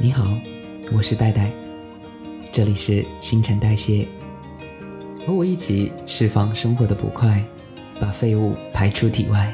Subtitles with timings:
[0.00, 0.38] 你好，
[0.92, 1.50] 我是戴戴，
[2.52, 4.06] 这里是新陈代谢，
[5.26, 7.44] 和我一起释放生活的不快，
[8.00, 9.52] 把废物排出体外。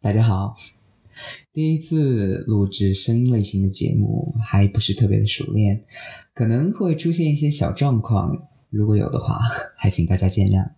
[0.00, 0.54] 大家好，
[1.52, 5.82] 第一次录制声音类型的节目，还不是特别的熟练，
[6.32, 9.40] 可能会出现一些小状况，如果有的话，
[9.76, 10.70] 还请大家见谅。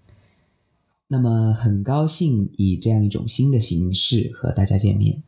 [1.11, 5.23] 那么很高兴以这样一种新的形式和大家见面。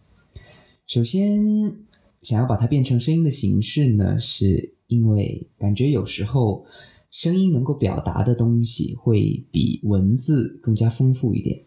[0.87, 1.43] 首先，
[2.21, 6.67] 想要把它变成声音的形式呢，是因为感觉有时候
[7.11, 11.63] 声音能够表达的东西会比文字更加丰富一点。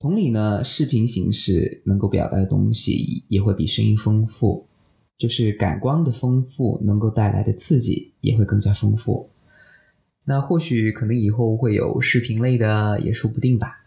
[0.00, 4.66] 同理呢，视频形式能够表达的东西也会比声音丰富，
[5.16, 9.28] 就是感官的丰富能够带来的刺激也会更加丰富。
[10.26, 13.80] 那或许可能以后会有视频类的，也说不定吧。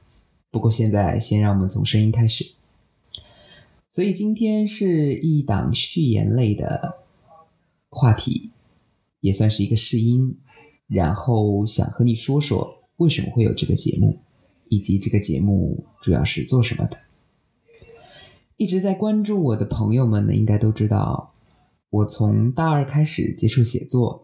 [0.51, 2.53] 不过现在先让我们从声音开始。
[3.87, 6.97] 所以今天是一档序言类的
[7.89, 8.51] 话题，
[9.21, 10.37] 也算是一个试音。
[10.87, 14.19] 然后想和你说说为什么会有这个节目，
[14.69, 16.97] 以及这个节目主要是做什么的。
[18.57, 21.33] 一直在关注我的朋友们呢，应该都知道，
[21.89, 24.23] 我从大二开始接触写作。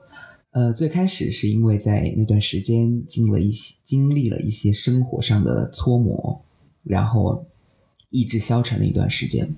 [0.51, 6.43] 呃，最开始是因为在那段时间经了一些经历了一些生活上的搓磨，
[6.85, 7.45] 然后
[8.09, 9.55] 意志消沉了一段时间。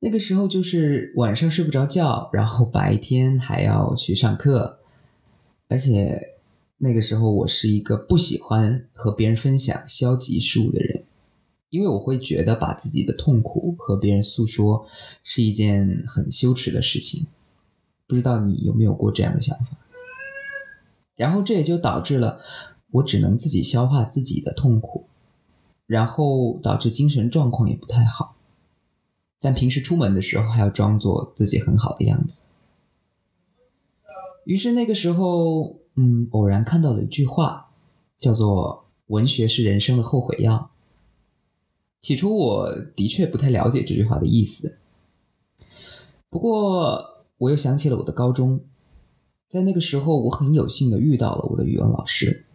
[0.00, 4.80] 那个时候就是晚上睡不着觉，然后白天还要去上课，
[5.68, 6.20] 而且
[6.76, 11.04] 那个时候我是一个不喜欢和别人分享消极事物的人，
[11.70, 14.84] 因为我会觉得把自己的痛苦和别人诉说
[15.22, 17.26] 是一件很羞耻的事情。
[18.12, 19.64] 不知道你有没有过这样的想法，
[21.16, 22.38] 然后这也就导致了
[22.90, 25.06] 我只能自己消化自己的痛苦，
[25.86, 28.36] 然后导致精神状况也不太好。
[29.40, 32.42] 但平时出门的时候还要装作自己很好的样子。
[34.44, 37.70] 于是那个时候，嗯，偶然看到了一句话，
[38.18, 40.68] 叫做“文学是人生的后悔药”。
[42.02, 44.76] 起初我的确不太了解这句话的意思，
[46.28, 47.08] 不过。
[47.42, 48.64] 我又想起了我的高中，
[49.48, 52.46] 在那个时候，我很有幸的遇到了我的语文老师。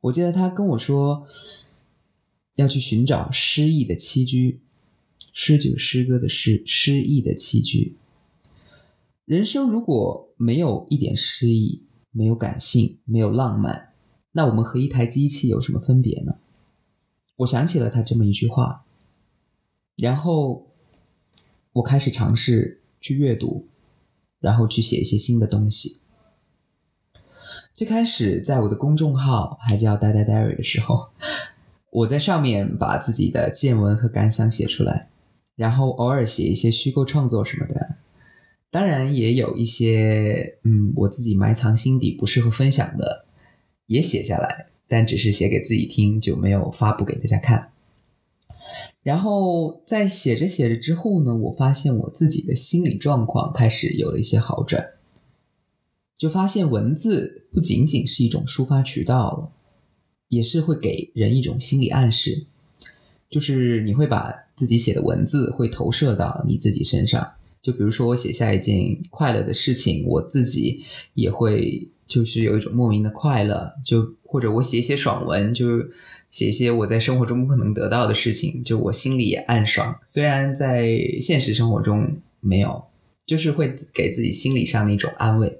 [0.00, 1.24] 我记得他跟我说，
[2.56, 4.60] 要去寻找诗意的栖居，
[5.32, 7.96] 诗就是诗歌的诗，诗意的栖居。
[9.24, 13.92] 人生如果没有一点诗意，没有感性，没有浪漫，
[14.32, 16.38] 那我们和一台机器有什么分别呢？
[17.36, 18.84] 我想起了他这么一句话，
[19.96, 20.66] 然后
[21.74, 22.78] 我开始尝试。
[23.00, 23.66] 去阅读，
[24.40, 26.00] 然后去写一些新的东西。
[27.72, 31.08] 最开始在我的公众号还叫“呆呆 diary” 的时候，
[31.90, 35.08] 我在上面把自己的见闻和感想写出来，
[35.56, 37.96] 然后偶尔写一些虚构创作什么的。
[38.70, 43.24] 当然也有一些，嗯，我自己埋藏心底不适合分享的，
[43.86, 47.72] 也写下来，但只是写给自己听，就没有发布给大家看。
[49.02, 54.84] 然后在写着写着之后呢，我发现我自己的心理状况开始有了一些好转，
[56.18, 59.52] 就发现文字不仅仅是一种抒发渠道了，
[60.28, 62.44] 也是会给人一种心理暗示，
[63.30, 67.26] 就是你会把自己写的文字会投射到你自己身上，
[67.62, 70.84] 就比如说我写下一件快乐的事情，我自己
[71.14, 75.90] 也会就是有一种莫名的快乐，就或者我写一些爽文就是。
[76.30, 79.98] 写一些我在生活中不可能得到的事情，就我心里也暗爽。
[80.06, 82.84] 虽然在现实生活中没有，
[83.26, 85.58] 就是会给自己心理上的一种安慰。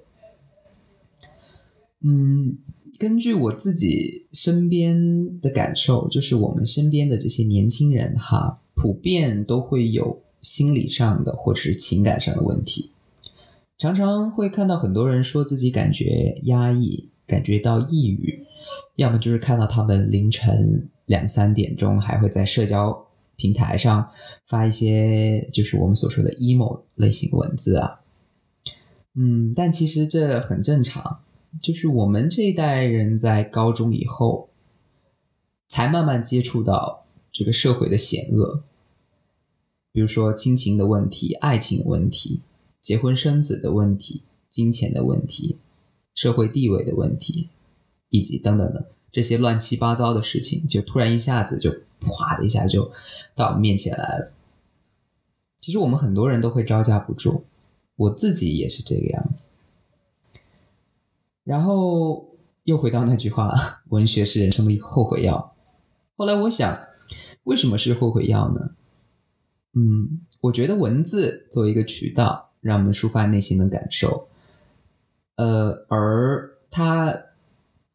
[2.03, 2.57] 嗯，
[2.99, 12.93] 根据我自己身边的感受，就是我们身边的这些年轻人哈，普遍都会有心理上的或者是情感上的问题，
[13.77, 18.47] 常常会看到很多人说自己感觉压抑，感觉到抑郁。
[18.97, 23.07] 要么就是看到他们凌晨两三点钟还会在社交
[23.37, 24.07] 平台上
[24.47, 28.01] 发一些就是我们所说的 emo 类型文字啊，
[29.15, 31.21] 嗯，但其实这很正常，
[31.63, 34.51] 就是我们这一代人在高中以后
[35.69, 38.63] 才慢慢接触到这个社会的险恶，
[39.93, 42.41] 比如说亲情的问题、爱情问题、
[42.81, 45.57] 结婚生子的问题、金钱的问题、
[46.15, 47.49] 社会地位的问题。
[48.11, 51.71] 以及等等的这些乱七八糟的事情，就突然一下子就
[52.07, 52.93] 哗的一下就
[53.35, 54.33] 到我们面前来了。
[55.61, 57.45] 其实我们很多人都会招架不住，
[57.97, 59.49] 我自己也是这个样子。
[61.45, 62.29] 然后
[62.65, 63.53] 又回到那句话
[63.91, 65.55] ：“文学是人生的后悔药。”
[66.17, 66.87] 后来我想，
[67.45, 68.71] 为什么是后悔药呢？
[69.73, 74.29] 嗯，我觉得文字作为一个渠道，让我们抒发内心的感受，
[75.37, 77.17] 呃，而它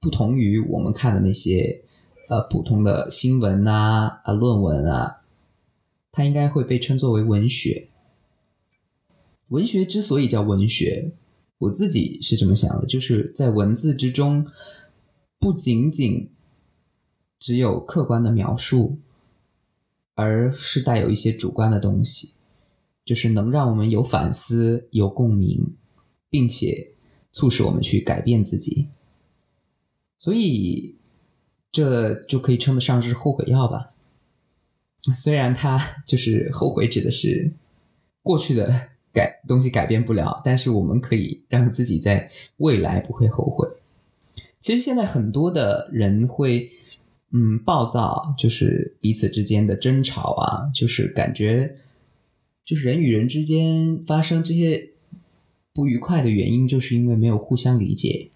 [0.06, 1.82] 不同于我们看的那些
[2.30, 5.24] 呃普通的新闻啊、啊论文啊，
[6.12, 7.90] 它应该会被称作为文学。
[9.48, 11.12] 文学之所以叫文学，
[11.58, 14.46] 我自己是这么想的，就是在文字之中，
[15.40, 16.30] 不仅仅
[17.40, 19.00] 只有客观的描述，
[20.14, 22.34] 而是带有一些主观的东西，
[23.04, 25.74] 就是能让我们有反思、有共鸣，
[26.30, 26.94] 并且
[27.32, 28.88] 促使我们去改变自己。
[30.26, 30.96] 所以，
[31.72, 33.92] 这就可以称得上是后悔药吧。
[35.16, 37.54] 虽然它就是后悔，指的是
[38.24, 38.90] 过去的。
[39.14, 43.66] 改东西改变不了，但是我们可以让自己在未来不会后悔。
[44.60, 46.70] 其实现在很多的人会，
[47.32, 51.78] 嗯，暴躁，就是彼此之间的争吵啊，就是感觉，
[52.66, 54.90] 就是人与人之间发生这些
[55.72, 58.32] 不愉快的原因，就是因为没有互相理解。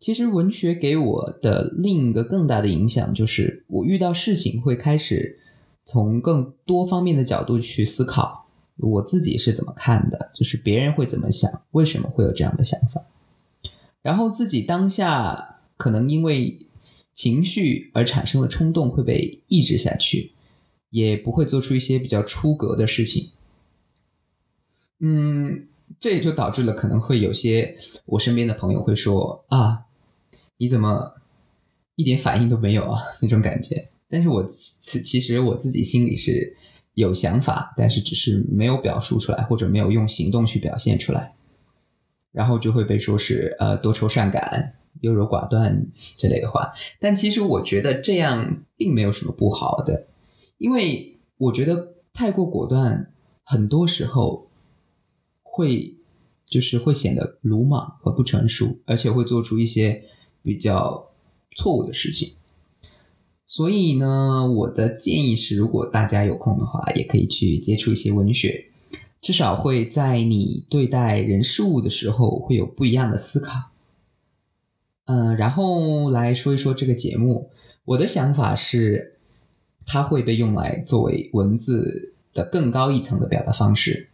[0.00, 5.38] 其实文学给我的另一个更大的影响，就是我遇到事情会开始
[5.84, 8.48] 从更多方面的角度去思考。
[8.78, 10.30] 我自己是怎么看的？
[10.32, 11.50] 就是别人会怎么想？
[11.72, 13.02] 为什么会有这样的想法？
[14.00, 16.58] 然后自己当下可能因为
[17.12, 20.32] 情绪而产生的冲动会被抑制下去，
[20.88, 23.28] 也不会做出一些比较出格的事情。
[25.00, 25.66] 嗯，
[26.00, 27.76] 这也就导致了可能会有些
[28.06, 29.84] 我身边的朋友会说：“啊，
[30.60, 31.14] 你怎么
[31.96, 33.90] 一点反应都没有啊？” 那种感觉。
[34.08, 36.56] 但是我其其实我自己心里是。
[36.94, 41.34] 有想法，但是只是没有表述出来，或者没有用行动去表现出来，
[42.32, 45.86] 然后就会被说是呃多愁善感、优柔寡断
[46.16, 46.66] 之类的话。
[46.98, 50.08] 但其实我觉得这样并没有什么不好的，
[50.58, 53.10] 因为我觉得太过果断，
[53.44, 54.50] 很多时候
[55.42, 55.94] 会
[56.44, 60.04] 就是会显得鲁莽和不成熟，而且会做出一些
[60.42, 61.10] 比较
[61.56, 62.34] 错误的事情。
[63.46, 68.66] 所以呢，我的建议是，如果大家有空的话，也可以去接触一些文学，
[69.20, 73.70] 至少会在你对待人事物的时候会有不一样的思考。
[75.06, 77.50] 嗯，然后来说一说这个节目，
[77.84, 79.18] 我的想法是，
[79.84, 84.10] 它会被用来作为文字的更高一层的表达方式，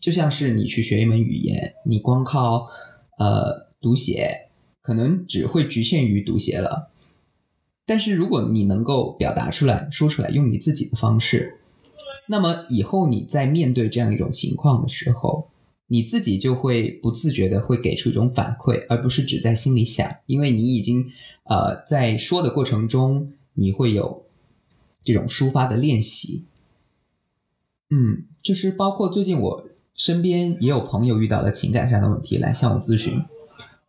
[0.00, 2.70] 就像是你去学一门语言，你光靠
[3.18, 4.48] 呃读写，
[4.82, 6.90] 可能只会局限于读写了。
[7.86, 11.58] 但是如果你能够表达出来说出来，用你自己的方式，
[12.28, 15.48] 那么以后你在面对这样一种情况的时候，
[15.88, 21.10] 你自己就会不自觉的会给出一种反馈，而不是只在心里想，因为你已经
[21.44, 24.24] 呃在说的过程中，你会有
[25.02, 26.44] 这种抒发的练习。
[27.90, 33.20] 嗯，就是包括最近我身边也有朋友遇到了情感上的问题来向我咨询，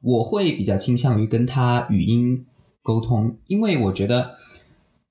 [0.01, 2.45] 我会比较倾向于跟他语音。
[2.83, 4.31] 沟通，因为我觉得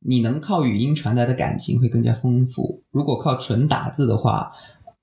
[0.00, 2.82] 你能靠语音传达的感情会更加丰富。
[2.90, 4.50] 如果靠纯打字的话，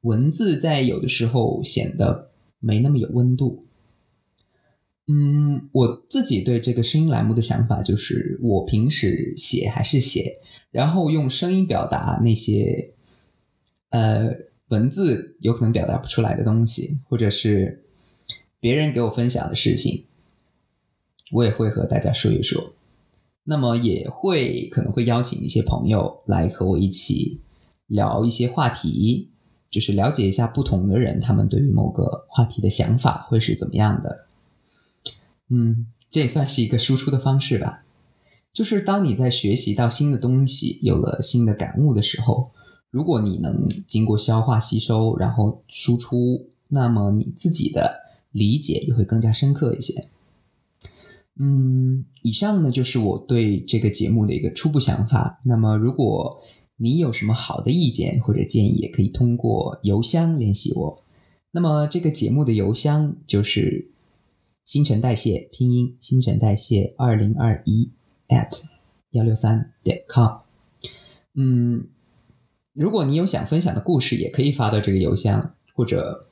[0.02, 2.30] 文字在有的时候显得
[2.60, 3.64] 没那么有温度。
[5.08, 10.38] 嗯，我自己对这个声音栏目的想法就是，我平时写还是写，
[10.70, 12.94] 然后用声音表达那些
[13.92, 14.30] 呃
[14.68, 17.87] 文字有可能表达不出来的东西，或者是
[18.68, 20.04] 别人给我分享的事情。
[21.32, 22.74] 我也会和大家说一说，
[23.46, 27.40] 那么也会可能会邀请一些朋友来和我一起
[27.86, 29.30] 聊一些话题，
[29.70, 34.26] 就是了解一下不同的人他们对于某个话题的想法会是怎么样的。
[35.50, 37.86] 嗯，这也算是一个输出的方式吧。
[38.52, 42.52] 就是当你在学习到新的东西，有了新的感悟的时候，
[42.92, 48.07] 如果你能经过消化吸收，然后输出，那么你自己的
[48.38, 50.08] 理解也会更加深刻一些。
[51.40, 55.40] 嗯，以上呢就是我对这个节目的一个初步想法。
[55.44, 56.42] 那么，如果
[56.78, 61.04] 你有什么好的意见或者建议，也可以通过邮箱联系我。
[61.52, 63.92] 那么，这个节目的邮箱就是
[64.66, 67.92] 新陈代谢拼音新陈代谢二零二一
[68.28, 68.64] at
[69.12, 70.42] 幺六三点 com。
[71.36, 71.88] 嗯，
[72.74, 76.28] 如果你有想分享的故事，也可以发到这个邮箱，或者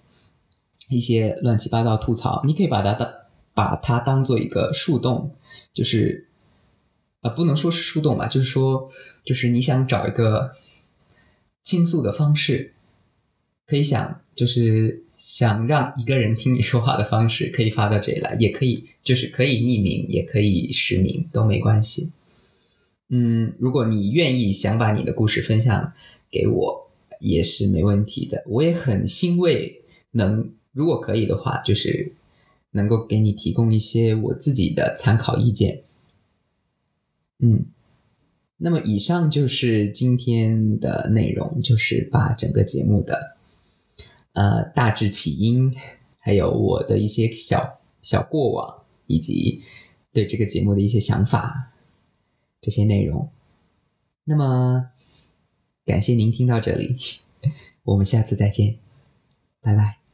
[0.89, 3.09] 一些乱七八糟吐槽，你可以把它当。
[3.57, 5.33] 把它当做一个树洞，
[5.73, 6.27] 就是，
[7.21, 8.91] 呃，不能说是树洞吧，就是说，
[9.23, 10.51] 就是你想找一个
[11.63, 12.73] 倾诉的方式，
[13.65, 22.11] 可以想，就是想让一个人听你说话的方式，可以发到这里来，也可以，就是可以匿名，也可以实名，都没关系。
[23.07, 25.93] 嗯，如果你愿意想把你的故事分享
[26.29, 28.43] 给我，也是没问题的。
[28.47, 32.11] 我也很欣慰，能如果可以的话，就是
[32.71, 35.83] 能够给你提供一些我自己的参考意见。
[37.39, 37.65] 嗯，
[38.57, 43.37] 那么以上就是今天的内容，就是把整个节目的
[44.33, 45.73] 呃大致起因，
[46.19, 49.61] 还有我的一些小小过往，以及
[50.11, 51.71] 对这个节目的一些想法。
[52.61, 53.29] 这些内容，
[54.23, 54.89] 那么
[55.85, 56.97] 感谢您听到这里，
[57.83, 58.79] 我们下次再见，
[59.61, 60.04] 拜拜。